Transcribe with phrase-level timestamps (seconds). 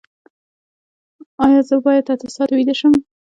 [1.45, 2.93] ایا زه باید اته ساعته ویده شم؟